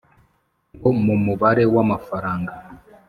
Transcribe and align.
ngom 0.75 0.97
umubare 1.17 1.63
w 1.73 1.75
amafaranga 1.83 2.53